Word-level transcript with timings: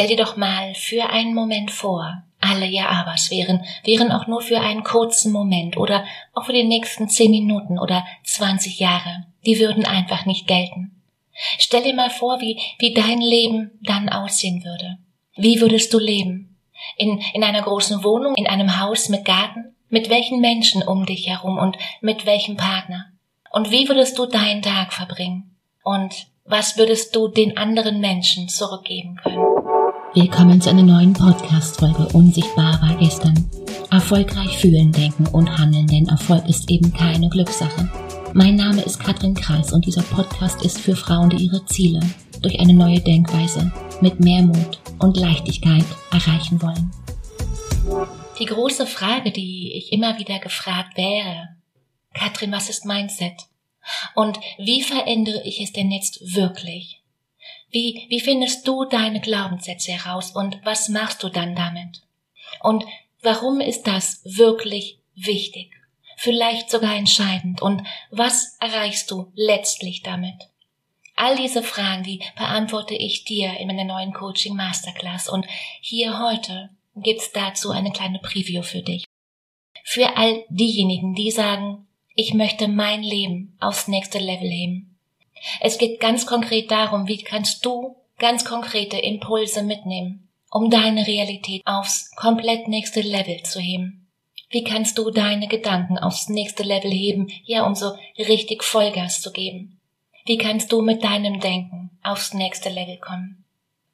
Stell 0.00 0.16
dir 0.16 0.24
doch 0.24 0.38
mal 0.38 0.74
für 0.74 1.10
einen 1.10 1.34
Moment 1.34 1.70
vor, 1.70 2.22
alle 2.40 2.64
Ja-Abers 2.64 3.30
wären, 3.30 3.66
wären 3.84 4.10
auch 4.10 4.26
nur 4.26 4.40
für 4.40 4.58
einen 4.58 4.82
kurzen 4.82 5.30
Moment 5.30 5.76
oder 5.76 6.06
auch 6.32 6.46
für 6.46 6.54
die 6.54 6.64
nächsten 6.64 7.10
zehn 7.10 7.30
Minuten 7.30 7.78
oder 7.78 8.06
zwanzig 8.24 8.80
Jahre. 8.80 9.26
Die 9.44 9.60
würden 9.60 9.84
einfach 9.84 10.24
nicht 10.24 10.46
gelten. 10.46 11.02
Stell 11.58 11.82
dir 11.82 11.92
mal 11.92 12.08
vor, 12.08 12.40
wie, 12.40 12.58
wie 12.78 12.94
dein 12.94 13.20
Leben 13.20 13.72
dann 13.82 14.08
aussehen 14.08 14.64
würde. 14.64 14.96
Wie 15.36 15.60
würdest 15.60 15.92
du 15.92 15.98
leben? 15.98 16.56
In, 16.96 17.20
in 17.34 17.44
einer 17.44 17.60
großen 17.60 18.02
Wohnung, 18.02 18.34
in 18.36 18.46
einem 18.46 18.80
Haus 18.80 19.10
mit 19.10 19.26
Garten? 19.26 19.76
Mit 19.90 20.08
welchen 20.08 20.40
Menschen 20.40 20.82
um 20.82 21.04
dich 21.04 21.28
herum 21.28 21.58
und 21.58 21.76
mit 22.00 22.24
welchem 22.24 22.56
Partner? 22.56 23.12
Und 23.50 23.70
wie 23.70 23.86
würdest 23.86 24.18
du 24.18 24.24
deinen 24.24 24.62
Tag 24.62 24.94
verbringen? 24.94 25.58
Und 25.84 26.26
was 26.46 26.78
würdest 26.78 27.14
du 27.14 27.28
den 27.28 27.58
anderen 27.58 28.00
Menschen 28.00 28.48
zurückgeben 28.48 29.16
können? 29.22 29.49
Willkommen 30.12 30.60
zu 30.60 30.70
einer 30.70 30.82
neuen 30.82 31.12
Podcast-Folge 31.12 32.08
Unsichtbar 32.14 32.82
war 32.82 32.96
gestern. 32.96 33.48
Erfolgreich 33.92 34.58
fühlen, 34.58 34.90
denken 34.90 35.28
und 35.28 35.56
handeln, 35.56 35.86
denn 35.86 36.08
Erfolg 36.08 36.48
ist 36.48 36.68
eben 36.68 36.92
keine 36.92 37.28
Glückssache. 37.28 37.88
Mein 38.34 38.56
Name 38.56 38.82
ist 38.82 38.98
Katrin 38.98 39.34
Kreis 39.34 39.72
und 39.72 39.86
dieser 39.86 40.02
Podcast 40.02 40.64
ist 40.64 40.80
für 40.80 40.96
Frauen, 40.96 41.30
die 41.30 41.44
ihre 41.44 41.64
Ziele 41.66 42.00
durch 42.42 42.58
eine 42.58 42.74
neue 42.74 42.98
Denkweise 42.98 43.70
mit 44.00 44.18
mehr 44.18 44.42
Mut 44.42 44.80
und 44.98 45.16
Leichtigkeit 45.16 45.84
erreichen 46.10 46.60
wollen. 46.60 46.90
Die 48.40 48.46
große 48.46 48.88
Frage, 48.88 49.30
die 49.30 49.74
ich 49.76 49.92
immer 49.92 50.18
wieder 50.18 50.40
gefragt 50.40 50.96
wäre, 50.96 51.50
Katrin, 52.14 52.50
was 52.50 52.68
ist 52.68 52.84
Mindset? 52.84 53.34
Und 54.16 54.40
wie 54.58 54.82
verändere 54.82 55.42
ich 55.44 55.60
es 55.60 55.72
denn 55.72 55.92
jetzt 55.92 56.34
wirklich? 56.34 56.99
Wie, 57.70 58.06
wie 58.08 58.20
findest 58.20 58.66
du 58.66 58.84
deine 58.84 59.20
Glaubenssätze 59.20 59.92
heraus 59.92 60.32
und 60.32 60.60
was 60.64 60.88
machst 60.88 61.22
du 61.22 61.28
dann 61.28 61.54
damit? 61.54 62.02
Und 62.60 62.84
warum 63.22 63.60
ist 63.60 63.86
das 63.86 64.22
wirklich 64.24 64.98
wichtig? 65.14 65.72
Vielleicht 66.16 66.70
sogar 66.70 66.96
entscheidend. 66.96 67.62
Und 67.62 67.82
was 68.10 68.56
erreichst 68.60 69.10
du 69.10 69.32
letztlich 69.34 70.02
damit? 70.02 70.34
All 71.16 71.36
diese 71.36 71.62
Fragen, 71.62 72.02
die 72.02 72.20
beantworte 72.36 72.94
ich 72.94 73.24
dir 73.24 73.58
in 73.58 73.68
meiner 73.68 73.84
neuen 73.84 74.12
Coaching 74.12 74.56
Masterclass. 74.56 75.28
Und 75.28 75.46
hier 75.80 76.18
heute 76.18 76.70
gibt's 76.96 77.30
dazu 77.32 77.70
eine 77.70 77.92
kleine 77.92 78.18
Preview 78.18 78.62
für 78.62 78.82
dich. 78.82 79.04
Für 79.84 80.16
all 80.16 80.44
diejenigen, 80.48 81.14
die 81.14 81.30
sagen, 81.30 81.86
ich 82.14 82.34
möchte 82.34 82.68
mein 82.68 83.02
Leben 83.02 83.56
aufs 83.60 83.86
nächste 83.86 84.18
Level 84.18 84.50
heben 84.50 84.89
es 85.60 85.78
geht 85.78 86.00
ganz 86.00 86.26
konkret 86.26 86.70
darum, 86.70 87.08
wie 87.08 87.22
kannst 87.22 87.64
du 87.64 87.96
ganz 88.18 88.44
konkrete 88.44 88.98
Impulse 88.98 89.62
mitnehmen, 89.62 90.28
um 90.50 90.70
deine 90.70 91.06
Realität 91.06 91.62
aufs 91.64 92.14
komplett 92.16 92.68
nächste 92.68 93.00
Level 93.00 93.42
zu 93.42 93.60
heben. 93.60 94.08
Wie 94.50 94.64
kannst 94.64 94.98
du 94.98 95.10
deine 95.10 95.46
Gedanken 95.46 95.98
aufs 95.98 96.28
nächste 96.28 96.64
Level 96.64 96.90
heben, 96.90 97.28
ja, 97.44 97.64
um 97.66 97.74
so 97.74 97.92
richtig 98.18 98.64
Vollgas 98.64 99.20
zu 99.20 99.32
geben? 99.32 99.80
Wie 100.26 100.38
kannst 100.38 100.72
du 100.72 100.82
mit 100.82 101.02
deinem 101.04 101.40
Denken 101.40 101.90
aufs 102.02 102.34
nächste 102.34 102.68
Level 102.68 102.98
kommen? 102.98 103.44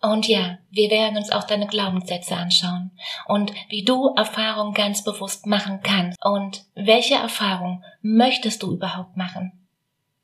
Und 0.00 0.28
ja, 0.28 0.58
wir 0.70 0.90
werden 0.90 1.16
uns 1.16 1.30
auch 1.30 1.44
deine 1.44 1.66
Glaubenssätze 1.66 2.36
anschauen 2.36 2.90
und 3.26 3.52
wie 3.68 3.84
du 3.84 4.14
Erfahrungen 4.14 4.74
ganz 4.74 5.02
bewusst 5.02 5.46
machen 5.46 5.80
kannst 5.82 6.18
und 6.24 6.64
welche 6.74 7.14
Erfahrung 7.14 7.82
möchtest 8.02 8.62
du 8.62 8.72
überhaupt 8.72 9.16
machen? 9.16 9.65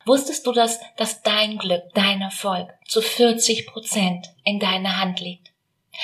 Wusstest 0.05 0.45
du, 0.45 0.51
dass, 0.51 0.79
dass 0.97 1.21
dein 1.21 1.57
Glück, 1.57 1.83
dein 1.93 2.21
Erfolg 2.21 2.73
zu 2.87 3.01
40 3.01 3.67
Prozent 3.67 4.27
in 4.43 4.59
deiner 4.59 4.99
Hand 4.99 5.19
liegt? 5.19 5.51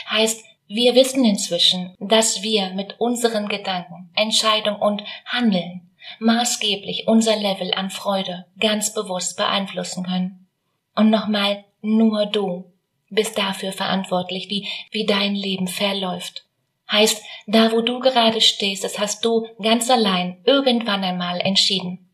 Heißt, 0.10 0.44
wir 0.68 0.96
wissen 0.96 1.26
inzwischen, 1.26 1.96
dass 2.00 2.44
wir 2.44 2.70
mit 2.72 3.00
unseren 3.00 3.48
Gedanken, 3.50 4.12
Entscheidung 4.16 4.76
und 4.76 5.04
Handeln 5.26 5.90
maßgeblich 6.20 7.08
unser 7.08 7.36
Level 7.36 7.74
an 7.74 7.90
Freude 7.90 8.46
ganz 8.60 8.94
bewusst 8.94 9.38
beeinflussen 9.38 10.06
können. 10.06 10.48
Und 10.96 11.10
nochmal, 11.10 11.66
nur 11.82 12.26
du 12.26 12.72
bist 13.10 13.38
dafür 13.38 13.72
verantwortlich, 13.72 14.50
wie, 14.50 14.68
wie 14.92 15.06
dein 15.06 15.36
Leben 15.36 15.68
verläuft. 15.68 16.46
Heißt, 16.92 17.24
da 17.48 17.72
wo 17.72 17.82
du 17.82 18.00
gerade 18.00 18.42
stehst, 18.42 18.84
das 18.84 19.00
hast 19.00 19.24
du 19.24 19.48
ganz 19.62 19.90
allein 19.90 20.42
irgendwann 20.46 21.04
einmal 21.04 21.40
entschieden. 21.40 22.09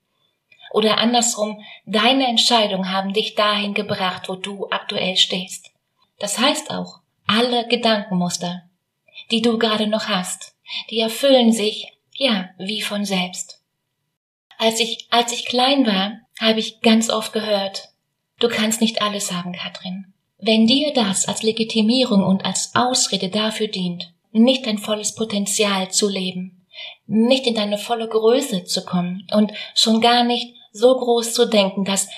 Oder 0.75 0.97
andersrum, 0.97 1.63
deine 1.85 2.27
Entscheidungen 2.27 2.91
haben 2.91 3.13
dich 3.13 3.33
dahin 3.33 3.73
gebracht, 3.73 4.27
wo 4.27 4.35
du 4.35 4.67
aktuell 4.71 5.15
stehst. 5.15 5.71
Das 6.19 6.37
heißt 6.37 6.69
auch, 6.69 6.99
alle 7.25 7.65
Gedankenmuster, 7.69 8.63
die 9.31 9.41
du 9.41 9.57
gerade 9.57 9.87
noch 9.87 10.09
hast, 10.09 10.53
die 10.89 10.99
erfüllen 10.99 11.53
sich, 11.53 11.93
ja, 12.11 12.49
wie 12.57 12.81
von 12.81 13.05
selbst. 13.05 13.61
Als 14.57 14.81
ich, 14.81 15.07
als 15.11 15.31
ich 15.31 15.45
klein 15.45 15.87
war, 15.87 16.19
habe 16.41 16.59
ich 16.59 16.81
ganz 16.81 17.09
oft 17.09 17.31
gehört, 17.31 17.87
du 18.41 18.49
kannst 18.49 18.81
nicht 18.81 19.01
alles 19.01 19.31
haben, 19.31 19.53
Katrin. 19.53 20.13
Wenn 20.39 20.67
dir 20.67 20.91
das 20.91 21.25
als 21.25 21.41
Legitimierung 21.41 22.21
und 22.21 22.43
als 22.43 22.75
Ausrede 22.75 23.29
dafür 23.29 23.69
dient, 23.69 24.11
nicht 24.33 24.65
dein 24.65 24.77
volles 24.77 25.15
Potenzial 25.15 25.89
zu 25.89 26.09
leben, 26.09 26.65
nicht 27.07 27.47
in 27.47 27.55
deine 27.55 27.77
volle 27.77 28.09
Größe 28.09 28.65
zu 28.65 28.83
kommen 28.83 29.25
und 29.31 29.53
schon 29.73 30.01
gar 30.01 30.25
nicht 30.25 30.54
so 30.75 30.93
groß 30.97 31.33
zu 31.33 31.45
denken, 31.45 31.85
dass, 31.85 32.09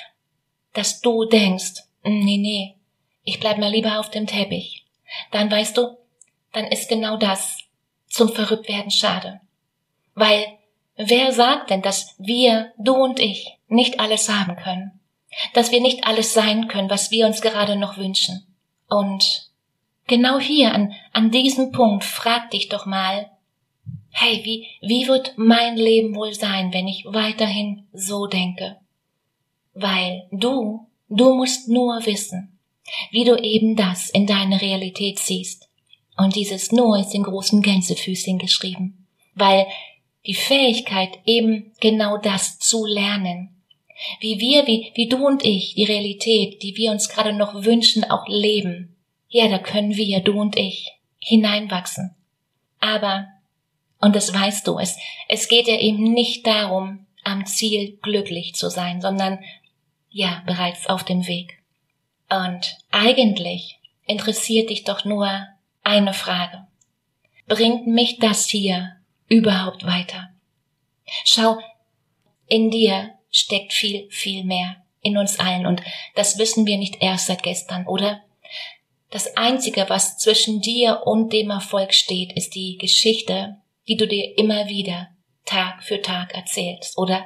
dass 0.73 0.99
du 1.01 1.25
denkst, 1.25 1.83
hm, 2.01 2.19
nee, 2.25 2.37
nee, 2.37 2.75
ich 3.23 3.39
bleib 3.39 3.59
mal 3.59 3.69
lieber 3.69 3.99
auf 3.99 4.09
dem 4.09 4.25
Teppich. 4.25 4.85
Dann 5.31 5.51
weißt 5.51 5.77
du, 5.77 5.97
dann 6.53 6.65
ist 6.65 6.89
genau 6.89 7.17
das 7.17 7.59
zum 8.07 8.29
Verrücktwerden 8.29 8.89
schade. 8.89 9.41
Weil 10.15 10.57
wer 10.95 11.31
sagt 11.31 11.69
denn, 11.69 11.83
dass 11.83 12.15
wir, 12.17 12.73
du 12.77 12.95
und 12.95 13.19
ich, 13.19 13.57
nicht 13.67 13.99
alles 13.99 14.27
haben 14.27 14.55
können? 14.55 14.99
Dass 15.53 15.71
wir 15.71 15.81
nicht 15.81 16.05
alles 16.07 16.33
sein 16.33 16.67
können, 16.67 16.89
was 16.89 17.11
wir 17.11 17.27
uns 17.27 17.41
gerade 17.41 17.75
noch 17.75 17.97
wünschen? 17.97 18.47
Und 18.89 19.51
genau 20.07 20.39
hier, 20.39 20.73
an, 20.73 20.95
an 21.13 21.29
diesem 21.29 21.71
Punkt, 21.71 22.03
frag 22.03 22.49
dich 22.49 22.69
doch 22.69 22.87
mal, 22.87 23.29
hey, 24.19 24.41
wie, 24.43 24.67
wie 24.81 25.07
wird 25.07 25.33
mein 25.37 25.77
Leben 25.77 26.15
wohl 26.15 26.33
sein, 26.33 26.73
wenn 26.73 26.87
ich 26.87 27.05
weiterhin 27.05 27.87
so 27.93 28.25
denke? 28.25 28.77
Weil 29.75 30.27
du, 30.31 30.87
du 31.07 31.35
musst 31.35 31.69
nur 31.69 32.03
wissen, 32.03 32.57
wie 33.11 33.25
du 33.25 33.35
eben 33.35 33.75
das 33.75 34.09
in 34.09 34.25
deine 34.25 34.59
Realität 34.59 35.19
ziehst. 35.19 35.69
Und 36.17 36.35
dieses 36.35 36.71
nur 36.71 36.97
ist 36.97 37.13
in 37.13 37.21
großen 37.21 37.61
Gänsefüßchen 37.61 38.39
geschrieben, 38.39 39.05
weil 39.35 39.67
die 40.25 40.33
Fähigkeit 40.33 41.19
eben 41.25 41.73
genau 41.79 42.17
das 42.17 42.57
zu 42.57 42.87
lernen, 42.87 43.61
wie 44.19 44.39
wir, 44.39 44.65
wie, 44.65 44.91
wie 44.95 45.07
du 45.07 45.27
und 45.27 45.45
ich, 45.45 45.75
die 45.75 45.85
Realität, 45.85 46.63
die 46.63 46.75
wir 46.75 46.91
uns 46.91 47.09
gerade 47.09 47.33
noch 47.33 47.65
wünschen, 47.65 48.03
auch 48.03 48.27
leben. 48.27 48.95
Ja, 49.29 49.47
da 49.47 49.59
können 49.59 49.95
wir, 49.95 50.21
du 50.21 50.41
und 50.41 50.57
ich, 50.57 50.91
hineinwachsen. 51.19 52.15
Aber 52.79 53.27
und 53.99 54.15
das 54.15 54.33
weißt 54.33 54.67
du, 54.67 54.77
es, 54.79 54.97
es 55.27 55.47
geht 55.47 55.67
ja 55.67 55.77
eben 55.79 56.13
nicht 56.13 56.45
darum, 56.45 57.05
am 57.23 57.45
Ziel 57.45 57.97
glücklich 58.01 58.55
zu 58.55 58.69
sein, 58.69 59.01
sondern 59.01 59.39
ja, 60.09 60.43
bereits 60.45 60.87
auf 60.87 61.03
dem 61.03 61.27
Weg. 61.27 61.61
Und 62.29 62.77
eigentlich 62.91 63.79
interessiert 64.05 64.69
dich 64.69 64.83
doch 64.83 65.05
nur 65.05 65.47
eine 65.83 66.13
Frage. 66.13 66.67
Bringt 67.47 67.87
mich 67.87 68.19
das 68.19 68.47
hier 68.47 68.97
überhaupt 69.27 69.85
weiter? 69.85 70.29
Schau, 71.23 71.59
in 72.47 72.71
dir 72.71 73.13
steckt 73.29 73.73
viel, 73.73 74.09
viel 74.09 74.43
mehr 74.43 74.77
in 75.01 75.17
uns 75.17 75.39
allen 75.39 75.65
und 75.65 75.81
das 76.15 76.37
wissen 76.37 76.65
wir 76.65 76.77
nicht 76.77 77.01
erst 77.01 77.27
seit 77.27 77.43
gestern, 77.43 77.87
oder? 77.87 78.21
Das 79.09 79.37
Einzige, 79.37 79.85
was 79.87 80.17
zwischen 80.17 80.59
dir 80.59 81.03
und 81.05 81.31
dem 81.31 81.49
Erfolg 81.49 81.93
steht, 81.93 82.33
ist 82.33 82.55
die 82.55 82.77
Geschichte, 82.77 83.57
die 83.87 83.97
du 83.97 84.07
dir 84.07 84.37
immer 84.37 84.67
wieder 84.67 85.09
Tag 85.45 85.83
für 85.83 86.01
Tag 86.01 86.33
erzählst, 86.35 86.97
oder? 86.97 87.23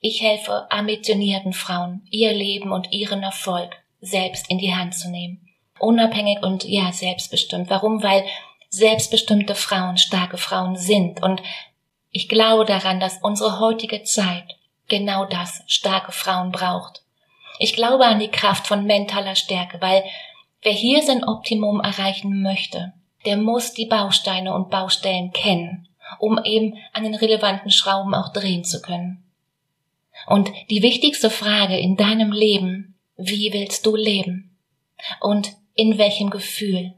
Ich 0.00 0.22
helfe 0.22 0.70
ambitionierten 0.70 1.52
Frauen, 1.52 2.06
ihr 2.10 2.32
Leben 2.32 2.70
und 2.70 2.92
ihren 2.92 3.22
Erfolg 3.22 3.76
selbst 4.00 4.48
in 4.48 4.58
die 4.58 4.74
Hand 4.74 4.94
zu 4.94 5.10
nehmen. 5.10 5.48
Unabhängig 5.80 6.42
und 6.42 6.64
ja, 6.64 6.92
selbstbestimmt. 6.92 7.70
Warum? 7.70 8.02
Weil 8.02 8.24
selbstbestimmte 8.70 9.54
Frauen 9.54 9.96
starke 9.96 10.38
Frauen 10.38 10.76
sind 10.76 11.22
und 11.22 11.42
ich 12.10 12.28
glaube 12.28 12.64
daran, 12.64 13.00
dass 13.00 13.18
unsere 13.22 13.60
heutige 13.60 14.02
Zeit 14.02 14.56
genau 14.88 15.24
das 15.24 15.62
starke 15.66 16.12
Frauen 16.12 16.52
braucht. 16.52 17.02
Ich 17.58 17.74
glaube 17.74 18.06
an 18.06 18.20
die 18.20 18.30
Kraft 18.30 18.66
von 18.66 18.84
mentaler 18.84 19.34
Stärke, 19.34 19.80
weil 19.80 20.04
wer 20.62 20.72
hier 20.72 21.02
sein 21.02 21.24
Optimum 21.24 21.80
erreichen 21.80 22.42
möchte, 22.42 22.92
der 23.24 23.36
muss 23.36 23.72
die 23.72 23.86
Bausteine 23.86 24.54
und 24.54 24.70
Baustellen 24.70 25.32
kennen, 25.32 25.88
um 26.18 26.38
eben 26.44 26.78
an 26.92 27.02
den 27.02 27.14
relevanten 27.14 27.70
Schrauben 27.70 28.14
auch 28.14 28.32
drehen 28.32 28.64
zu 28.64 28.80
können. 28.80 29.24
Und 30.26 30.50
die 30.70 30.82
wichtigste 30.82 31.30
Frage 31.30 31.78
in 31.78 31.96
deinem 31.96 32.32
Leben, 32.32 32.98
wie 33.16 33.52
willst 33.52 33.86
du 33.86 33.96
leben? 33.96 34.56
Und 35.20 35.52
in 35.74 35.96
welchem 35.98 36.30
Gefühl 36.30 36.94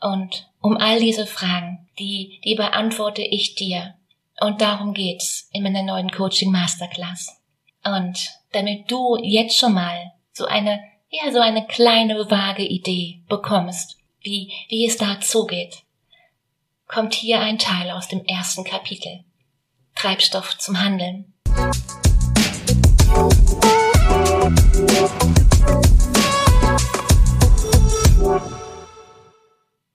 Und 0.00 0.50
um 0.60 0.76
all 0.76 0.98
diese 0.98 1.26
Fragen, 1.26 1.88
die, 1.98 2.40
die 2.44 2.54
beantworte 2.54 3.22
ich 3.22 3.54
dir. 3.54 3.94
Und 4.40 4.60
darum 4.60 4.94
geht's 4.94 5.48
in 5.52 5.62
meiner 5.62 5.82
neuen 5.82 6.10
Coaching 6.10 6.50
Masterclass. 6.50 7.40
Und 7.84 8.30
damit 8.52 8.90
du 8.90 9.16
jetzt 9.22 9.58
schon 9.58 9.74
mal 9.74 10.12
so 10.32 10.46
eine, 10.46 10.82
ja, 11.10 11.30
so 11.32 11.40
eine 11.40 11.66
kleine 11.66 12.30
vage 12.30 12.64
Idee 12.64 13.22
bekommst, 13.28 13.98
wie, 14.24 14.50
wie 14.68 14.86
es 14.86 14.96
da 14.96 15.20
zugeht, 15.20 15.82
kommt 16.86 17.14
hier 17.14 17.40
ein 17.40 17.58
Teil 17.58 17.90
aus 17.90 18.08
dem 18.08 18.24
ersten 18.24 18.64
Kapitel. 18.64 19.24
Treibstoff 19.94 20.58
zum 20.58 20.80
Handeln. 20.80 21.32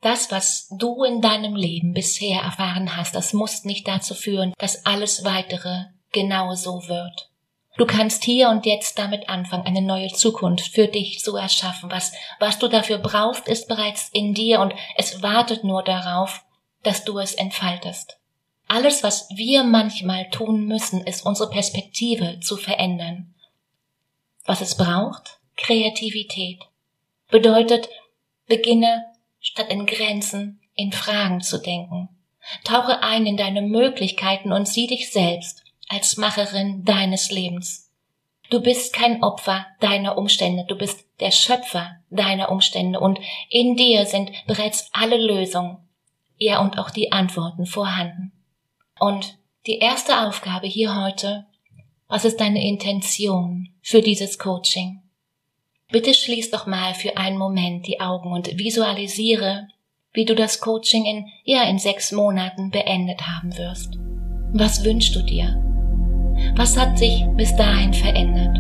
Das, 0.02 0.32
was 0.32 0.68
du 0.78 1.04
in 1.04 1.22
deinem 1.22 1.56
Leben 1.56 1.94
bisher 1.94 2.42
erfahren 2.42 2.96
hast, 2.96 3.16
das 3.16 3.34
muss 3.34 3.66
nicht 3.66 3.88
dazu 3.88 4.14
führen, 4.14 4.54
dass 4.58 4.86
alles 4.86 5.26
weitere 5.26 5.86
genau 6.12 6.54
so 6.56 6.88
wird. 6.88 7.29
Du 7.80 7.86
kannst 7.86 8.26
hier 8.26 8.50
und 8.50 8.66
jetzt 8.66 9.00
damit 9.00 9.30
anfangen, 9.30 9.66
eine 9.66 9.82
neue 9.82 10.10
Zukunft 10.10 10.74
für 10.74 10.90
dich 10.90 11.22
zu 11.22 11.38
erschaffen. 11.38 11.90
Was, 11.90 12.12
was 12.38 12.60
du 12.60 12.68
dafür 12.68 12.98
brauchst, 12.98 13.48
ist 13.48 13.70
bereits 13.70 14.10
in 14.10 14.34
dir 14.34 14.60
und 14.60 14.74
es 14.98 15.24
wartet 15.24 15.64
nur 15.64 15.82
darauf, 15.82 16.44
dass 16.84 17.06
du 17.06 17.20
es 17.20 17.34
entfaltest. 17.36 18.20
Alles, 18.68 19.02
was 19.02 19.30
wir 19.30 19.64
manchmal 19.64 20.30
tun 20.30 20.66
müssen, 20.66 21.08
ist 21.08 21.26
unsere 21.26 21.50
Perspektive 21.50 22.42
zu 22.42 22.58
verändern. 22.58 23.34
Was 24.44 24.60
es 24.60 24.76
braucht? 24.76 25.40
Kreativität. 25.56 26.60
Bedeutet, 27.30 27.88
beginne 28.46 29.06
statt 29.40 29.68
in 29.70 29.86
Grenzen, 29.86 30.60
in 30.76 30.92
Fragen 30.92 31.40
zu 31.40 31.62
denken. 31.62 32.10
Tauche 32.66 33.02
ein 33.04 33.26
in 33.26 33.38
deine 33.38 33.62
Möglichkeiten 33.62 34.52
und 34.52 34.68
sieh 34.68 34.88
dich 34.88 35.14
selbst 35.14 35.64
als 35.90 36.18
Macherin 36.18 36.86
deines 36.86 37.32
Lebens. 37.32 37.92
Du 38.50 38.62
bist 38.62 38.94
kein 38.94 39.22
Opfer 39.22 39.66
deiner 39.80 40.18
Umstände, 40.18 40.66
du 40.68 40.76
bist 40.76 41.06
der 41.20 41.32
Schöpfer 41.32 41.98
deiner 42.10 42.50
Umstände 42.52 43.00
und 43.00 43.20
in 43.50 43.76
dir 43.76 44.06
sind 44.06 44.32
bereits 44.48 44.90
alle 44.92 45.18
Lösungen, 45.18 45.78
ja 46.38 46.62
und 46.62 46.80
auch 46.80 46.90
die 46.90 47.12
Antworten 47.12 47.66
vorhanden. 47.66 48.32
Und 49.00 49.38
die 49.68 49.80
erste 49.80 50.28
Aufgabe 50.28 50.68
hier 50.68 50.96
heute, 51.04 51.46
was 52.08 52.26
ist 52.26 52.40
deine 52.40 52.66
Intention 52.66 53.70
für 53.82 54.02
dieses 54.02 54.40
Coaching? 54.40 55.04
Bitte 55.92 56.14
schließ 56.14 56.52
doch 56.52 56.66
mal 56.66 56.94
für 56.94 57.18
einen 57.18 57.38
Moment 57.38 57.86
die 57.88 58.00
Augen 58.00 58.32
und 58.32 58.58
visualisiere, 58.58 59.68
wie 60.12 60.26
du 60.26 60.34
das 60.34 60.60
Coaching 60.60 61.06
in, 61.06 61.28
ja, 61.44 61.64
in 61.64 61.78
sechs 61.78 62.12
Monaten 62.12 62.72
beendet 62.72 63.28
haben 63.28 63.56
wirst. 63.58 63.98
Was 64.54 64.84
wünschst 64.84 65.16
du 65.16 65.22
dir? 65.22 65.69
Was 66.56 66.78
hat 66.78 66.98
sich 66.98 67.26
bis 67.36 67.56
dahin 67.56 67.94
verändert? 67.94 68.60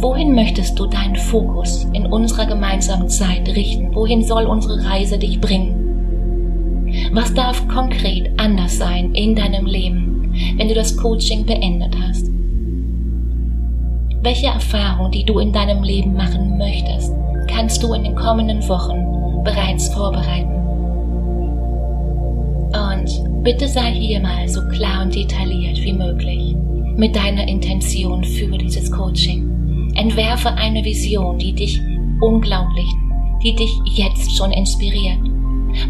Wohin 0.00 0.34
möchtest 0.34 0.78
du 0.78 0.86
deinen 0.86 1.16
Fokus 1.16 1.84
in 1.92 2.06
unserer 2.06 2.46
gemeinsamen 2.46 3.08
Zeit 3.08 3.48
richten? 3.48 3.94
Wohin 3.94 4.22
soll 4.22 4.46
unsere 4.46 4.84
Reise 4.84 5.18
dich 5.18 5.40
bringen? 5.40 5.80
Was 7.12 7.34
darf 7.34 7.66
konkret 7.68 8.30
anders 8.40 8.78
sein 8.78 9.12
in 9.14 9.34
deinem 9.34 9.66
Leben, 9.66 10.32
wenn 10.56 10.68
du 10.68 10.74
das 10.74 10.96
Coaching 10.96 11.44
beendet 11.44 11.94
hast? 12.02 12.30
Welche 14.22 14.46
Erfahrung, 14.46 15.10
die 15.10 15.24
du 15.24 15.38
in 15.38 15.52
deinem 15.52 15.82
Leben 15.82 16.14
machen 16.14 16.58
möchtest, 16.58 17.12
kannst 17.46 17.82
du 17.82 17.92
in 17.94 18.04
den 18.04 18.14
kommenden 18.14 18.66
Wochen 18.68 19.42
bereits 19.44 19.88
vorbereiten. 19.88 20.59
Bitte 23.42 23.68
sei 23.68 23.92
hier 23.92 24.20
mal 24.20 24.46
so 24.48 24.60
klar 24.68 25.02
und 25.02 25.14
detailliert 25.14 25.78
wie 25.78 25.94
möglich 25.94 26.54
mit 26.96 27.16
deiner 27.16 27.48
Intention 27.48 28.22
für 28.22 28.58
dieses 28.58 28.92
Coaching. 28.92 29.92
Entwerfe 29.94 30.50
eine 30.52 30.84
Vision, 30.84 31.38
die 31.38 31.54
dich 31.54 31.80
unglaublich, 32.20 32.86
die 33.42 33.54
dich 33.54 33.70
jetzt 33.86 34.36
schon 34.36 34.52
inspiriert. 34.52 35.20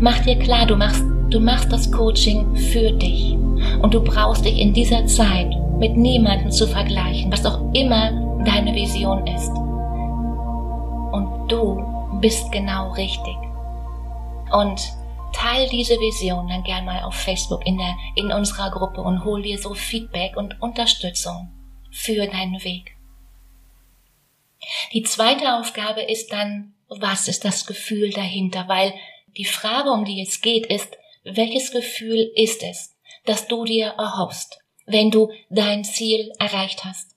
Mach 0.00 0.20
dir 0.20 0.36
klar, 0.36 0.64
du 0.64 0.76
machst, 0.76 1.02
du 1.30 1.40
machst 1.40 1.72
das 1.72 1.90
Coaching 1.90 2.54
für 2.54 2.92
dich. 2.92 3.36
Und 3.82 3.94
du 3.94 4.00
brauchst 4.00 4.44
dich 4.44 4.56
in 4.56 4.72
dieser 4.72 5.06
Zeit 5.06 5.50
mit 5.76 5.96
niemandem 5.96 6.52
zu 6.52 6.68
vergleichen, 6.68 7.32
was 7.32 7.44
auch 7.44 7.60
immer 7.74 8.12
deine 8.44 8.72
Vision 8.72 9.26
ist. 9.26 9.50
Und 11.12 11.48
du 11.48 11.82
bist 12.20 12.52
genau 12.52 12.92
richtig. 12.92 13.36
Und 14.52 14.80
teil 15.32 15.68
diese 15.68 15.94
Vision 15.94 16.48
dann 16.48 16.62
gern 16.64 16.84
mal 16.84 17.02
auf 17.02 17.14
Facebook 17.14 17.66
in 17.66 17.78
der, 17.78 17.96
in 18.16 18.32
unserer 18.32 18.70
Gruppe 18.70 19.00
und 19.00 19.24
hol 19.24 19.42
dir 19.42 19.58
so 19.58 19.74
Feedback 19.74 20.36
und 20.36 20.60
Unterstützung 20.60 21.50
für 21.90 22.26
deinen 22.26 22.62
Weg. 22.64 22.96
Die 24.92 25.02
zweite 25.02 25.54
Aufgabe 25.54 26.02
ist 26.02 26.32
dann, 26.32 26.74
was 26.88 27.28
ist 27.28 27.44
das 27.44 27.66
Gefühl 27.66 28.10
dahinter? 28.10 28.68
Weil 28.68 28.94
die 29.36 29.44
Frage, 29.44 29.90
um 29.90 30.04
die 30.04 30.20
es 30.20 30.40
geht, 30.40 30.66
ist, 30.66 30.96
welches 31.24 31.72
Gefühl 31.72 32.30
ist 32.34 32.62
es, 32.62 32.96
das 33.24 33.46
du 33.46 33.64
dir 33.64 33.94
erhoffst? 33.98 34.60
wenn 34.90 35.10
du 35.10 35.30
dein 35.48 35.84
Ziel 35.84 36.32
erreicht 36.38 36.84
hast. 36.84 37.16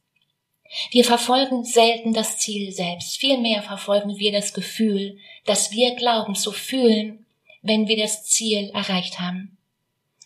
Wir 0.92 1.04
verfolgen 1.04 1.64
selten 1.64 2.14
das 2.14 2.40
Ziel 2.40 2.72
selbst, 2.72 3.18
vielmehr 3.18 3.62
verfolgen 3.62 4.18
wir 4.18 4.32
das 4.32 4.54
Gefühl, 4.54 5.18
das 5.46 5.72
wir 5.72 5.96
glauben 5.96 6.36
zu 6.36 6.52
fühlen, 6.52 7.23
wenn 7.64 7.88
wir 7.88 7.98
das 7.98 8.26
Ziel 8.26 8.70
erreicht 8.74 9.20
haben. 9.20 9.58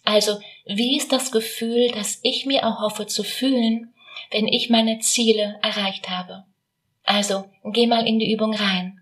Also, 0.03 0.39
wie 0.65 0.97
ist 0.97 1.11
das 1.11 1.31
Gefühl, 1.31 1.89
das 1.91 2.19
ich 2.23 2.45
mir 2.45 2.61
erhoffe 2.61 3.07
zu 3.07 3.23
fühlen, 3.23 3.93
wenn 4.31 4.47
ich 4.47 4.69
meine 4.69 4.99
Ziele 4.99 5.59
erreicht 5.61 6.09
habe? 6.09 6.45
Also, 7.03 7.45
geh 7.63 7.87
mal 7.87 8.05
in 8.05 8.19
die 8.19 8.31
Übung 8.31 8.53
rein. 8.53 8.99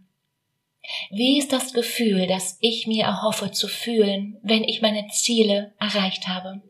Wie 1.10 1.38
ist 1.38 1.52
das 1.52 1.74
Gefühl, 1.74 2.28
das 2.28 2.58
ich 2.62 2.86
mir 2.86 3.06
erhoffe 3.06 3.52
zu 3.52 3.68
fühlen, 3.68 4.38
wenn 4.44 4.64
ich 4.64 4.82
meine 4.82 5.08
Ziele 5.08 5.74
erreicht 5.80 6.28
habe? 6.28 6.62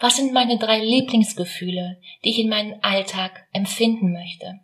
Was 0.00 0.16
sind 0.16 0.32
meine 0.32 0.58
drei 0.58 0.78
Lieblingsgefühle, 0.78 2.00
die 2.24 2.30
ich 2.30 2.38
in 2.38 2.48
meinem 2.48 2.78
Alltag 2.82 3.46
empfinden 3.52 4.12
möchte? 4.12 4.60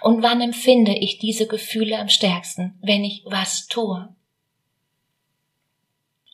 Und 0.00 0.22
wann 0.22 0.40
empfinde 0.40 0.94
ich 0.94 1.18
diese 1.18 1.46
Gefühle 1.46 1.98
am 1.98 2.08
stärksten, 2.08 2.78
wenn 2.82 3.04
ich 3.04 3.22
was 3.24 3.66
tue? 3.66 4.14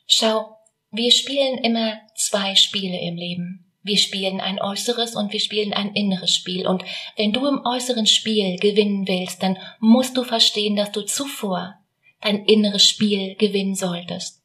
Schau, 0.07 0.57
wir 0.91 1.11
spielen 1.11 1.59
immer 1.59 1.99
zwei 2.15 2.55
Spiele 2.55 3.01
im 3.01 3.17
Leben. 3.17 3.73
Wir 3.83 3.99
spielen 3.99 4.41
ein 4.41 4.61
äußeres 4.61 5.15
und 5.15 5.33
wir 5.33 5.41
spielen 5.41 5.73
ein 5.73 5.95
inneres 5.95 6.35
Spiel. 6.35 6.67
Und 6.67 6.85
wenn 7.17 7.33
du 7.33 7.47
im 7.47 7.65
äußeren 7.65 8.07
Spiel 8.07 8.57
gewinnen 8.59 9.07
willst, 9.07 9.43
dann 9.43 9.59
musst 9.79 10.17
du 10.17 10.25
verstehen, 10.25 10.75
dass 10.75 10.91
du 10.91 11.03
zuvor 11.03 11.79
dein 12.21 12.45
inneres 12.47 12.89
Spiel 12.89 13.37
gewinnen 13.37 13.75
solltest. 13.75 14.43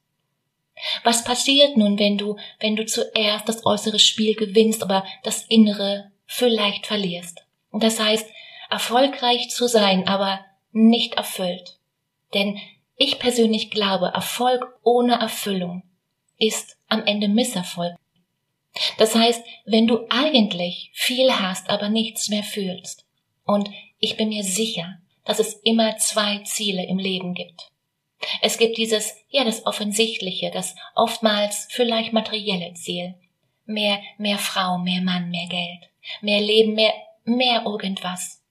Was 1.03 1.23
passiert 1.23 1.77
nun, 1.77 1.97
wenn 1.97 2.17
du, 2.17 2.37
wenn 2.59 2.75
du 2.75 2.85
zuerst 2.85 3.47
das 3.47 3.65
äußere 3.65 3.99
Spiel 3.99 4.35
gewinnst, 4.35 4.83
aber 4.83 5.05
das 5.23 5.45
innere 5.47 6.11
vielleicht 6.25 6.87
verlierst? 6.87 7.45
Und 7.69 7.83
das 7.83 7.99
heißt, 7.99 8.27
erfolgreich 8.69 9.49
zu 9.49 9.67
sein, 9.67 10.07
aber 10.07 10.45
nicht 10.71 11.15
erfüllt. 11.15 11.77
Denn 12.33 12.59
ich 13.01 13.17
persönlich 13.17 13.71
glaube, 13.71 14.11
Erfolg 14.13 14.63
ohne 14.83 15.19
Erfüllung 15.19 15.81
ist 16.37 16.77
am 16.87 17.03
Ende 17.05 17.27
Misserfolg. 17.29 17.95
Das 18.99 19.15
heißt, 19.15 19.43
wenn 19.65 19.87
du 19.87 20.05
eigentlich 20.09 20.91
viel 20.93 21.31
hast, 21.33 21.69
aber 21.71 21.89
nichts 21.89 22.29
mehr 22.29 22.43
fühlst. 22.43 23.05
Und 23.43 23.71
ich 23.97 24.17
bin 24.17 24.29
mir 24.29 24.43
sicher, 24.43 24.99
dass 25.25 25.39
es 25.39 25.53
immer 25.63 25.97
zwei 25.97 26.43
Ziele 26.43 26.85
im 26.85 26.99
Leben 26.99 27.33
gibt. 27.33 27.71
Es 28.43 28.59
gibt 28.59 28.77
dieses, 28.77 29.15
ja, 29.29 29.43
das 29.43 29.65
Offensichtliche, 29.65 30.51
das 30.51 30.75
oftmals 30.93 31.67
vielleicht 31.71 32.13
materielle 32.13 32.75
Ziel. 32.75 33.15
Mehr, 33.65 33.99
mehr 34.19 34.37
Frau, 34.37 34.77
mehr 34.77 35.01
Mann, 35.01 35.31
mehr 35.31 35.47
Geld. 35.47 35.89
Mehr 36.21 36.39
Leben, 36.39 36.75
mehr, 36.75 36.93
mehr 37.23 37.63
irgendwas. 37.65 38.43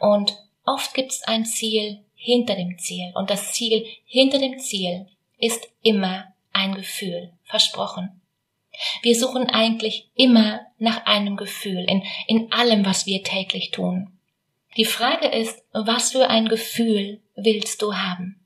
Und 0.00 0.36
oft 0.64 0.92
gibt's 0.92 1.22
ein 1.22 1.44
Ziel 1.46 2.04
hinter 2.26 2.54
dem 2.54 2.78
Ziel. 2.78 3.12
Und 3.14 3.30
das 3.30 3.52
Ziel 3.52 3.86
hinter 4.04 4.38
dem 4.38 4.58
Ziel 4.58 5.06
ist 5.38 5.68
immer 5.82 6.34
ein 6.52 6.74
Gefühl, 6.74 7.32
versprochen. 7.44 8.20
Wir 9.02 9.14
suchen 9.14 9.48
eigentlich 9.48 10.10
immer 10.14 10.60
nach 10.78 11.06
einem 11.06 11.36
Gefühl 11.36 11.84
in, 11.88 12.02
in 12.26 12.52
allem, 12.52 12.84
was 12.84 13.06
wir 13.06 13.22
täglich 13.22 13.70
tun. 13.70 14.18
Die 14.76 14.84
Frage 14.84 15.28
ist, 15.28 15.62
was 15.72 16.12
für 16.12 16.28
ein 16.28 16.48
Gefühl 16.48 17.22
willst 17.34 17.80
du 17.80 17.94
haben? 17.94 18.42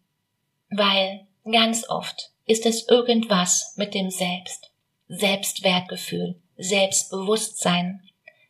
weil 0.71 1.27
ganz 1.51 1.89
oft 1.89 2.31
ist 2.47 2.65
es 2.65 2.89
irgendwas 2.89 3.75
mit 3.77 3.95
dem 3.95 4.11
Selbst, 4.11 4.71
Selbstwertgefühl, 5.09 6.41
Selbstbewusstsein, 6.57 8.03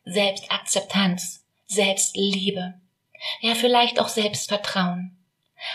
Selbstakzeptanz, 0.04 1.44
Selbstliebe, 1.66 2.74
ja 3.40 3.54
vielleicht 3.54 4.00
auch 4.00 4.08
Selbstvertrauen. 4.08 5.16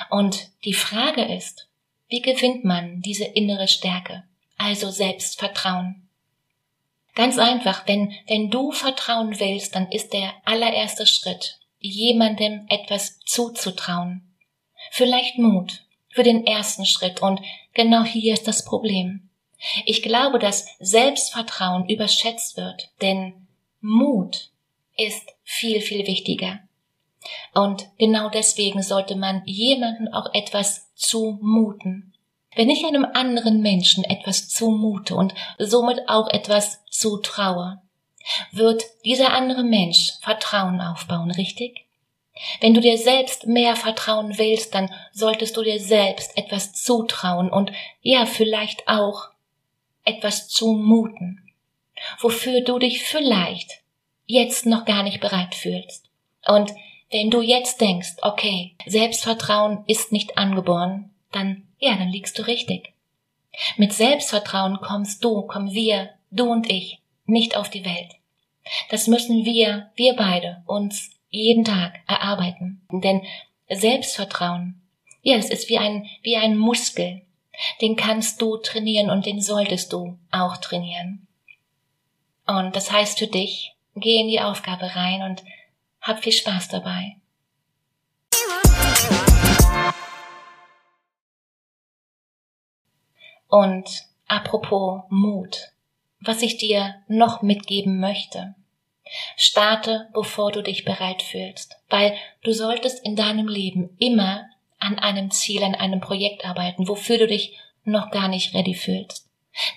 Und 0.10 0.50
die 0.64 0.74
Frage 0.74 1.24
ist, 1.24 1.68
wie 2.08 2.22
gewinnt 2.22 2.64
man 2.64 3.02
diese 3.02 3.26
innere 3.26 3.68
Stärke, 3.68 4.24
also 4.58 4.90
Selbstvertrauen? 4.90 6.08
Ganz 7.16 7.38
einfach, 7.38 7.88
wenn, 7.88 8.14
wenn 8.28 8.50
du 8.50 8.72
vertrauen 8.72 9.40
willst, 9.40 9.76
dann 9.76 9.90
ist 9.90 10.12
der 10.14 10.34
allererste 10.44 11.08
Schritt, 11.08 11.60
jemandem 11.80 12.66
etwas 12.70 13.20
zuzutrauen. 13.22 14.36
Vielleicht 14.92 15.38
Mut 15.38 15.84
für 16.10 16.24
den 16.24 16.46
ersten 16.46 16.86
Schritt 16.86 17.22
und 17.22 17.40
genau 17.74 18.04
hier 18.04 18.34
ist 18.34 18.48
das 18.48 18.66
Problem. 18.66 19.30
Ich 19.86 20.04
glaube, 20.04 20.40
dass 20.40 20.68
Selbstvertrauen 20.80 21.88
überschätzt 21.90 22.58
wird, 22.58 22.90
denn 23.02 23.48
Mut 23.82 24.50
ist 24.98 25.24
viel, 25.44 25.82
viel 25.82 26.06
wichtiger. 26.08 26.60
Und 27.54 27.88
genau 27.98 28.30
deswegen 28.30 28.82
sollte 28.82 29.16
man 29.16 29.42
jemandem 29.46 30.08
auch 30.14 30.34
etwas 30.34 30.94
zumuten. 30.96 32.14
Wenn 32.56 32.70
ich 32.70 32.86
einem 32.86 33.06
anderen 33.06 33.62
Menschen 33.62 34.04
etwas 34.04 34.48
zumute 34.48 35.16
und 35.16 35.34
somit 35.58 36.08
auch 36.08 36.30
etwas 36.30 36.86
zutraue, 36.90 37.82
wird 38.52 38.84
dieser 39.04 39.34
andere 39.34 39.64
Mensch 39.64 40.14
Vertrauen 40.22 40.82
aufbauen, 40.82 41.32
richtig? 41.32 41.86
Wenn 42.60 42.74
du 42.74 42.82
dir 42.82 42.98
selbst 42.98 43.48
mehr 43.48 43.76
vertrauen 43.76 44.38
willst, 44.38 44.76
dann 44.76 44.92
solltest 45.14 45.56
du 45.56 45.64
dir 45.64 45.80
selbst 45.80 46.38
etwas 46.38 46.74
zutrauen 46.74 47.50
und 47.50 47.72
ja, 48.02 48.26
vielleicht 48.26 48.88
auch 48.88 49.30
etwas 50.04 50.48
zumuten, 50.48 51.42
wofür 52.20 52.62
du 52.62 52.80
dich 52.80 53.04
vielleicht 53.04 53.82
jetzt 54.26 54.66
noch 54.66 54.86
gar 54.86 55.04
nicht 55.04 55.22
bereit 55.22 55.56
fühlst. 55.56 56.10
Und 56.48 56.74
wenn 57.12 57.30
du 57.30 57.42
jetzt 57.42 57.82
denkst, 57.82 58.16
okay, 58.22 58.76
Selbstvertrauen 58.86 59.84
ist 59.88 60.12
nicht 60.12 60.38
angeboren, 60.38 61.12
dann, 61.32 61.64
ja, 61.80 61.96
dann 61.96 62.10
liegst 62.10 62.38
du 62.38 62.44
richtig. 62.44 62.94
Mit 63.78 63.94
Selbstvertrauen 63.94 64.80
kommst 64.82 65.24
du, 65.24 65.44
kommen 65.44 65.72
wir, 65.72 66.10
du 66.32 66.52
und 66.52 66.70
ich, 66.70 67.00
nicht 67.26 67.56
auf 67.56 67.70
die 67.70 67.86
Welt. 67.86 68.16
Das 68.90 69.08
müssen 69.08 69.46
wir, 69.46 69.92
wir 69.96 70.16
beide, 70.16 70.64
uns 70.66 71.12
jeden 71.30 71.64
Tag 71.64 72.00
erarbeiten. 72.08 72.82
Denn 72.92 73.22
Selbstvertrauen, 73.70 74.82
ja, 75.22 75.36
es 75.36 75.50
ist 75.50 75.70
wie 75.70 75.78
ein, 75.78 76.08
wie 76.22 76.38
ein 76.38 76.58
Muskel. 76.58 77.22
Den 77.82 77.96
kannst 77.96 78.42
du 78.42 78.58
trainieren 78.58 79.10
und 79.10 79.26
den 79.26 79.42
solltest 79.42 79.94
du 79.94 80.18
auch 80.32 80.58
trainieren. 80.58 81.28
Und 82.48 82.76
das 82.76 82.92
heißt 82.92 83.20
für 83.20 83.28
dich, 83.28 83.74
geh 83.96 84.20
in 84.20 84.28
die 84.28 84.42
Aufgabe 84.42 84.96
rein 84.96 85.22
und 85.24 85.44
hab 86.06 86.24
viel 86.24 86.32
Spaß 86.32 86.70
dabei. 86.70 87.18
Und 93.50 94.06
apropos 94.28 95.04
Mut, 95.10 95.72
was 96.20 96.42
ich 96.42 96.58
dir 96.58 96.96
noch 97.08 97.42
mitgeben 97.42 98.00
möchte. 98.00 98.56
Starte, 99.36 100.10
bevor 100.14 100.52
du 100.52 100.62
dich 100.64 100.84
bereit 100.84 101.22
fühlst, 101.22 101.78
weil 101.90 102.16
du 102.44 102.54
solltest 102.54 103.06
in 103.06 103.16
deinem 103.16 103.48
Leben 103.48 103.96
immer 104.00 104.46
an 104.80 105.00
einem 105.00 105.32
Ziel, 105.32 105.64
an 105.64 105.76
einem 105.76 106.02
Projekt 106.02 106.46
arbeiten, 106.46 106.88
wofür 106.88 107.18
du 107.18 107.28
dich 107.28 107.58
noch 107.84 108.12
gar 108.12 108.28
nicht 108.28 108.54
ready 108.54 108.74
fühlst. 108.74 109.30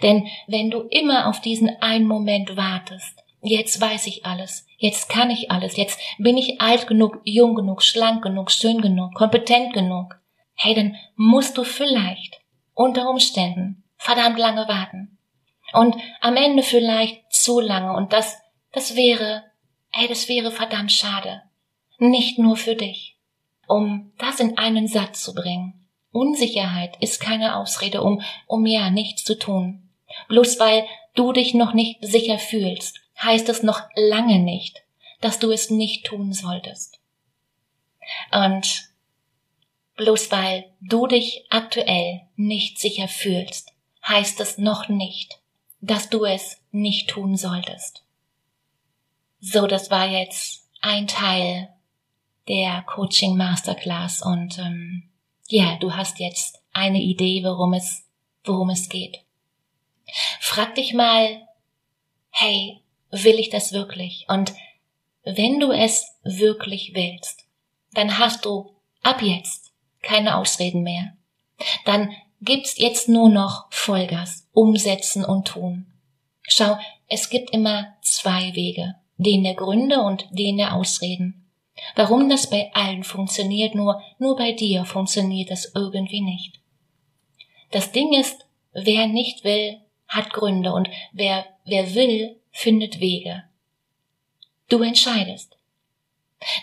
Denn 0.02 0.28
wenn 0.46 0.70
du 0.70 0.80
immer 0.82 1.28
auf 1.28 1.40
diesen 1.40 1.70
einen 1.80 2.06
Moment 2.06 2.56
wartest, 2.56 3.22
jetzt 3.42 3.80
weiß 3.80 4.06
ich 4.06 4.24
alles, 4.24 4.66
jetzt 4.76 5.08
kann 5.08 5.30
ich 5.30 5.50
alles, 5.50 5.76
jetzt 5.76 5.98
bin 6.18 6.36
ich 6.36 6.60
alt 6.60 6.86
genug, 6.86 7.20
jung 7.24 7.54
genug, 7.54 7.82
schlank 7.82 8.22
genug, 8.22 8.50
schön 8.50 8.80
genug, 8.80 9.14
kompetent 9.14 9.72
genug. 9.72 10.18
Hey, 10.54 10.74
dann 10.74 10.96
musst 11.16 11.56
du 11.56 11.64
vielleicht 11.64 12.40
unter 12.74 13.08
Umständen 13.08 13.84
verdammt 13.96 14.38
lange 14.38 14.66
warten. 14.68 15.18
Und 15.72 15.96
am 16.20 16.36
Ende 16.36 16.62
vielleicht 16.62 17.30
zu 17.32 17.60
lange 17.60 17.92
und 17.92 18.12
das, 18.12 18.38
das 18.72 18.96
wäre, 18.96 19.44
hey, 19.90 20.08
das 20.08 20.28
wäre 20.28 20.50
verdammt 20.50 20.92
schade. 20.92 21.42
Nicht 21.98 22.38
nur 22.38 22.56
für 22.56 22.74
dich. 22.74 23.16
Um 23.66 24.12
das 24.18 24.40
in 24.40 24.56
einen 24.56 24.88
Satz 24.88 25.22
zu 25.22 25.34
bringen. 25.34 25.86
Unsicherheit 26.10 26.96
ist 27.00 27.20
keine 27.20 27.56
Ausrede, 27.56 28.02
um, 28.02 28.22
um 28.46 28.64
ja 28.64 28.90
nichts 28.90 29.24
zu 29.24 29.38
tun. 29.38 29.90
Bloß 30.28 30.58
weil 30.58 30.86
du 31.14 31.32
dich 31.32 31.52
noch 31.52 31.74
nicht 31.74 31.98
sicher 32.00 32.38
fühlst, 32.38 33.00
heißt 33.22 33.48
es 33.48 33.62
noch 33.62 33.82
lange 33.94 34.38
nicht, 34.38 34.82
dass 35.20 35.38
du 35.38 35.50
es 35.50 35.70
nicht 35.70 36.06
tun 36.06 36.32
solltest. 36.32 37.00
Und 38.30 38.88
bloß 39.96 40.30
weil 40.30 40.72
du 40.80 41.06
dich 41.06 41.44
aktuell 41.50 42.22
nicht 42.36 42.78
sicher 42.78 43.08
fühlst, 43.08 43.72
heißt 44.06 44.40
es 44.40 44.58
noch 44.58 44.88
nicht, 44.88 45.40
dass 45.80 46.08
du 46.08 46.24
es 46.24 46.58
nicht 46.70 47.10
tun 47.10 47.36
solltest. 47.36 48.04
So, 49.40 49.66
das 49.66 49.90
war 49.90 50.08
jetzt 50.08 50.68
ein 50.80 51.06
Teil 51.06 51.68
der 52.48 52.82
Coaching 52.82 53.36
Masterclass 53.36 54.22
und 54.22 54.58
ähm, 54.58 55.10
ja, 55.48 55.76
du 55.76 55.94
hast 55.94 56.18
jetzt 56.18 56.60
eine 56.72 57.00
Idee, 57.00 57.42
worum 57.44 57.74
es, 57.74 58.04
worum 58.44 58.70
es 58.70 58.88
geht. 58.88 59.18
Frag 60.40 60.74
dich 60.74 60.94
mal, 60.94 61.46
hey, 62.30 62.82
will 63.10 63.38
ich 63.38 63.50
das 63.50 63.72
wirklich? 63.72 64.26
Und 64.28 64.52
wenn 65.24 65.60
du 65.60 65.72
es 65.72 66.06
wirklich 66.22 66.92
willst, 66.94 67.44
dann 67.92 68.18
hast 68.18 68.44
du 68.44 68.74
ab 69.02 69.22
jetzt 69.22 69.72
keine 70.02 70.36
Ausreden 70.36 70.82
mehr. 70.82 71.16
Dann 71.84 72.14
gibt's 72.40 72.78
jetzt 72.78 73.08
nur 73.08 73.28
noch 73.28 73.66
Vollgas, 73.70 74.46
umsetzen 74.52 75.24
und 75.24 75.48
tun. 75.48 75.86
Schau, 76.42 76.78
es 77.08 77.30
gibt 77.30 77.50
immer 77.50 77.94
zwei 78.02 78.54
Wege, 78.54 78.94
den 79.16 79.42
der 79.42 79.54
Gründe 79.54 80.00
und 80.00 80.26
den 80.30 80.56
der 80.56 80.74
Ausreden. 80.74 81.46
Warum 81.94 82.28
das 82.28 82.50
bei 82.50 82.70
allen 82.74 83.04
funktioniert, 83.04 83.74
nur, 83.74 84.02
nur 84.18 84.36
bei 84.36 84.52
dir 84.52 84.84
funktioniert 84.84 85.50
das 85.50 85.72
irgendwie 85.74 86.20
nicht. 86.20 86.60
Das 87.70 87.92
Ding 87.92 88.12
ist, 88.12 88.46
wer 88.72 89.06
nicht 89.06 89.44
will, 89.44 89.78
hat 90.06 90.32
Gründe 90.32 90.72
und 90.72 90.88
wer, 91.12 91.44
wer 91.64 91.94
will, 91.94 92.37
findet 92.58 92.98
Wege. 92.98 93.44
Du 94.68 94.82
entscheidest. 94.82 95.56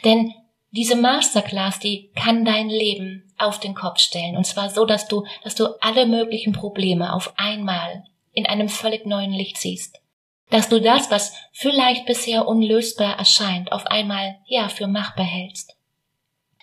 Denn 0.04 0.34
diese 0.72 0.98
Masterclass, 0.98 1.80
die 1.80 2.12
kann 2.16 2.44
dein 2.44 2.68
Leben 2.68 3.32
auf 3.38 3.62
den 3.62 3.75
Kopf 3.75 4.00
stellen. 4.00 4.36
Und 4.36 4.46
zwar 4.46 4.70
so, 4.70 4.86
dass 4.86 5.08
du, 5.08 5.25
dass 5.44 5.56
du 5.56 5.68
alle 5.80 6.06
möglichen 6.06 6.52
Probleme 6.52 7.14
auf 7.14 7.34
einmal 7.38 8.04
in 8.34 8.46
einem 8.46 8.68
völlig 8.68 9.06
neuen 9.06 9.32
Licht 9.32 9.58
siehst. 9.58 10.02
Dass 10.50 10.68
du 10.68 10.82
das, 10.82 11.10
was 11.12 11.34
vielleicht 11.54 12.06
bisher 12.06 12.46
unlösbar 12.46 13.18
erscheint, 13.18 13.72
auf 13.72 13.88
einmal, 13.88 14.38
ja, 14.48 14.68
für 14.68 14.88
machbar 14.88 15.25
hältst. 15.25 15.78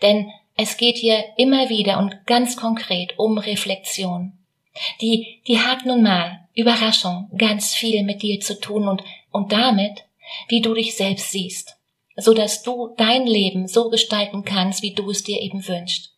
Denn 0.02 0.30
es 0.56 0.76
geht 0.76 0.98
hier 0.98 1.24
immer 1.38 1.70
wieder 1.70 1.98
und 1.98 2.26
ganz 2.26 2.56
konkret 2.56 3.18
um 3.18 3.38
Reflexion. 3.38 4.38
Die, 5.00 5.40
die 5.46 5.58
hat 5.58 5.86
nun 5.86 6.02
mal 6.02 6.42
Überraschung 6.54 7.30
ganz 7.36 7.74
viel 7.74 8.02
mit 8.02 8.22
dir 8.22 8.40
zu 8.40 8.60
tun 8.60 8.88
und, 8.88 9.02
und 9.32 9.52
damit, 9.52 10.04
wie 10.48 10.60
du 10.60 10.74
dich 10.74 10.96
selbst 10.96 11.30
siehst, 11.30 11.76
so 12.16 12.34
dass 12.34 12.62
du 12.62 12.94
dein 12.96 13.26
Leben 13.26 13.66
so 13.66 13.90
gestalten 13.90 14.44
kannst, 14.44 14.82
wie 14.82 14.94
du 14.94 15.10
es 15.10 15.22
dir 15.22 15.40
eben 15.40 15.66
wünschst. 15.66 16.14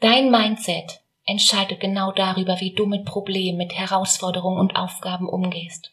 Dein 0.00 0.30
Mindset 0.30 1.00
entscheidet 1.24 1.80
genau 1.80 2.12
darüber, 2.12 2.60
wie 2.60 2.72
du 2.72 2.86
mit 2.86 3.04
Problemen, 3.04 3.58
mit 3.58 3.72
Herausforderungen 3.72 4.58
und 4.58 4.76
Aufgaben 4.76 5.28
umgehst. 5.28 5.90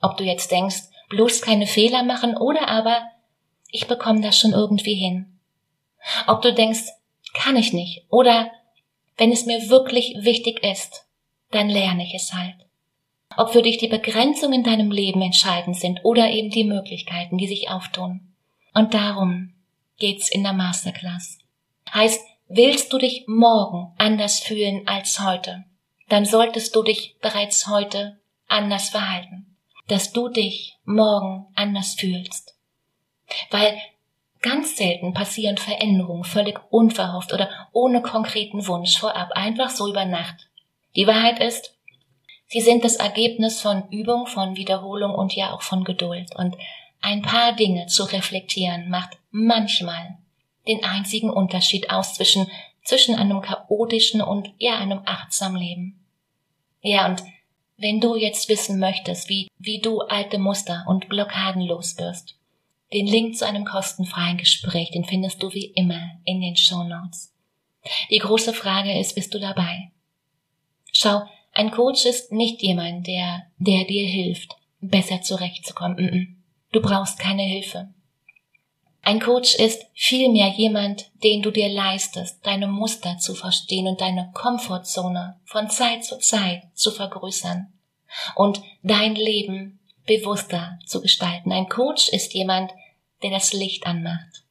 Ob 0.00 0.16
du 0.16 0.24
jetzt 0.24 0.50
denkst, 0.50 0.82
bloß 1.10 1.42
keine 1.42 1.66
Fehler 1.66 2.02
machen 2.02 2.36
oder 2.36 2.68
aber 2.68 3.02
ich 3.70 3.86
bekomme 3.86 4.20
das 4.20 4.38
schon 4.38 4.52
irgendwie 4.52 4.94
hin. 4.94 5.38
Ob 6.26 6.42
du 6.42 6.54
denkst, 6.54 6.84
kann 7.34 7.56
ich 7.56 7.72
nicht 7.72 8.04
oder 8.08 8.50
wenn 9.16 9.32
es 9.32 9.44
mir 9.44 9.68
wirklich 9.68 10.16
wichtig 10.20 10.64
ist, 10.64 11.04
dann 11.50 11.68
lerne 11.68 12.04
ich 12.04 12.14
es 12.14 12.32
halt. 12.32 12.56
Ob 13.36 13.52
für 13.52 13.62
dich 13.62 13.78
die 13.78 13.88
Begrenzungen 13.88 14.60
in 14.60 14.64
deinem 14.64 14.90
Leben 14.90 15.22
entscheidend 15.22 15.76
sind 15.76 16.04
oder 16.04 16.30
eben 16.30 16.50
die 16.50 16.64
Möglichkeiten, 16.64 17.38
die 17.38 17.46
sich 17.46 17.70
auftun. 17.70 18.32
Und 18.74 18.94
darum 18.94 19.52
geht's 19.98 20.30
in 20.30 20.42
der 20.42 20.52
Masterclass. 20.52 21.38
Heißt, 21.92 22.20
willst 22.48 22.92
du 22.92 22.98
dich 22.98 23.24
morgen 23.26 23.92
anders 23.98 24.40
fühlen 24.40 24.86
als 24.86 25.20
heute, 25.20 25.64
dann 26.08 26.24
solltest 26.24 26.74
du 26.74 26.82
dich 26.82 27.16
bereits 27.20 27.68
heute 27.68 28.18
anders 28.48 28.90
verhalten, 28.90 29.56
dass 29.86 30.12
du 30.12 30.28
dich 30.28 30.76
morgen 30.84 31.46
anders 31.54 31.94
fühlst. 31.94 32.56
Weil 33.50 33.80
ganz 34.42 34.76
selten 34.76 35.14
passieren 35.14 35.56
Veränderungen 35.56 36.24
völlig 36.24 36.60
unverhofft 36.70 37.32
oder 37.32 37.48
ohne 37.72 38.02
konkreten 38.02 38.66
Wunsch 38.66 38.98
vorab, 38.98 39.30
einfach 39.32 39.70
so 39.70 39.88
über 39.88 40.04
Nacht. 40.04 40.48
Die 40.96 41.06
Wahrheit 41.06 41.38
ist, 41.38 41.76
sie 42.50 42.60
sind 42.60 42.84
das 42.84 42.96
Ergebnis 42.96 43.60
von 43.60 43.88
Übung, 43.90 44.26
von 44.26 44.56
Wiederholung 44.56 45.14
und 45.14 45.34
ja 45.34 45.52
auch 45.52 45.62
von 45.62 45.84
Geduld. 45.84 46.34
Und 46.36 46.56
ein 47.00 47.22
paar 47.22 47.54
Dinge 47.54 47.86
zu 47.86 48.04
reflektieren 48.04 48.90
macht 48.90 49.16
manchmal 49.30 50.18
den 50.66 50.84
einzigen 50.84 51.30
Unterschied 51.30 51.90
aus 51.90 52.14
zwischen, 52.14 52.50
zwischen 52.84 53.14
einem 53.14 53.40
chaotischen 53.40 54.20
und 54.20 54.52
ja, 54.58 54.76
einem 54.78 55.00
achtsamen 55.06 55.60
Leben. 55.60 56.04
Ja, 56.82 57.06
und 57.06 57.22
wenn 57.76 58.00
du 58.00 58.16
jetzt 58.16 58.48
wissen 58.48 58.78
möchtest, 58.78 59.28
wie, 59.28 59.48
wie 59.58 59.80
du 59.80 60.00
alte 60.00 60.38
Muster 60.38 60.84
und 60.86 61.08
Blockaden 61.08 61.62
loswirst, 61.62 62.36
den 62.92 63.06
Link 63.06 63.36
zu 63.36 63.46
einem 63.46 63.64
kostenfreien 63.64 64.36
Gespräch, 64.36 64.90
den 64.90 65.04
findest 65.04 65.42
du 65.42 65.52
wie 65.52 65.66
immer 65.66 66.10
in 66.24 66.40
den 66.40 66.56
Show 66.56 66.82
Notes. 66.82 67.32
Die 68.10 68.18
große 68.18 68.52
Frage 68.52 68.98
ist, 68.98 69.14
bist 69.14 69.32
du 69.32 69.38
dabei? 69.38 69.92
Schau, 70.92 71.22
ein 71.52 71.70
Coach 71.70 72.06
ist 72.06 72.32
nicht 72.32 72.62
jemand, 72.62 73.06
der, 73.06 73.46
der 73.58 73.84
dir 73.84 74.06
hilft, 74.06 74.56
besser 74.80 75.20
zurechtzukommen. 75.22 76.42
Du 76.72 76.80
brauchst 76.80 77.18
keine 77.18 77.42
Hilfe. 77.42 77.92
Ein 79.02 79.18
Coach 79.18 79.54
ist 79.54 79.86
vielmehr 79.94 80.48
jemand, 80.48 81.10
den 81.24 81.42
du 81.42 81.50
dir 81.50 81.68
leistest, 81.68 82.44
deine 82.46 82.66
Muster 82.66 83.18
zu 83.18 83.34
verstehen 83.34 83.86
und 83.86 84.00
deine 84.00 84.30
Komfortzone 84.34 85.40
von 85.44 85.70
Zeit 85.70 86.04
zu 86.04 86.18
Zeit 86.18 86.64
zu 86.74 86.90
vergrößern 86.90 87.72
und 88.36 88.62
dein 88.82 89.14
Leben 89.14 89.80
bewusster 90.06 90.78
zu 90.86 91.00
gestalten. 91.00 91.50
Ein 91.50 91.68
Coach 91.68 92.08
ist 92.10 92.34
jemand, 92.34 92.72
der 93.22 93.30
das 93.30 93.52
Licht 93.52 93.86
anmacht. 93.86 94.44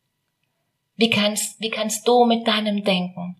Wie 0.96 1.10
kannst, 1.10 1.62
wie 1.62 1.70
kannst 1.70 2.08
du 2.08 2.25
mit 2.25 2.48
deinem 2.48 2.84
Denken 2.84 3.38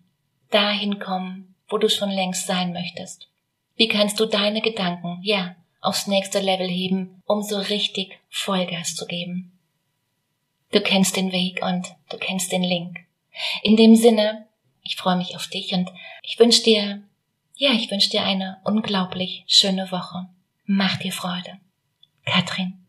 dahin 0.50 0.98
kommen, 0.98 1.54
wo 1.68 1.76
du 1.76 1.88
schon 1.88 2.10
längst 2.10 2.46
sein 2.46 2.72
möchtest? 2.72 3.29
Wie 3.76 3.88
kannst 3.88 4.20
du 4.20 4.26
deine 4.26 4.60
Gedanken, 4.60 5.20
ja, 5.22 5.56
aufs 5.80 6.06
nächste 6.06 6.40
Level 6.40 6.68
heben, 6.68 7.22
um 7.26 7.42
so 7.42 7.58
richtig 7.58 8.18
Vollgas 8.28 8.94
zu 8.94 9.06
geben? 9.06 9.58
Du 10.72 10.80
kennst 10.80 11.16
den 11.16 11.32
Weg 11.32 11.62
und 11.62 11.86
du 12.10 12.18
kennst 12.18 12.52
den 12.52 12.62
Link. 12.62 13.00
In 13.62 13.76
dem 13.76 13.96
Sinne, 13.96 14.46
ich 14.82 14.96
freue 14.96 15.16
mich 15.16 15.36
auf 15.36 15.48
dich 15.48 15.72
und 15.72 15.90
ich 16.22 16.38
wünsche 16.38 16.62
dir, 16.62 17.02
ja, 17.56 17.72
ich 17.72 17.90
wünsche 17.90 18.10
dir 18.10 18.22
eine 18.24 18.58
unglaublich 18.64 19.44
schöne 19.46 19.90
Woche. 19.90 20.28
Mach 20.66 20.96
dir 20.98 21.12
Freude. 21.12 21.58
Katrin. 22.24 22.86